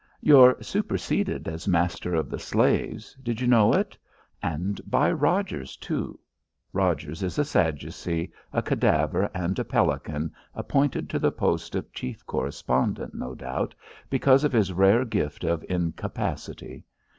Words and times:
You're 0.19 0.57
superseded 0.63 1.47
as 1.47 1.67
master 1.67 2.15
of 2.15 2.27
the 2.31 2.39
slaves. 2.39 3.15
Did 3.21 3.39
you 3.39 3.45
know 3.45 3.71
it? 3.73 3.95
And 4.41 4.81
by 4.87 5.11
Rogers, 5.11 5.77
too! 5.77 6.17
Rogers 6.73 7.21
is 7.21 7.37
a 7.37 7.45
Sadducee, 7.45 8.31
a 8.51 8.63
cadaver 8.63 9.29
and 9.35 9.59
a 9.59 9.63
pelican, 9.63 10.33
appointed 10.55 11.07
to 11.11 11.19
the 11.19 11.31
post 11.31 11.75
of 11.75 11.93
chief 11.93 12.25
correspondent, 12.25 13.13
no 13.13 13.35
doubt, 13.35 13.75
because 14.09 14.43
of 14.43 14.53
his 14.53 14.73
rare 14.73 15.05
gift 15.05 15.43
of 15.43 15.63
incapacity. 15.69 16.83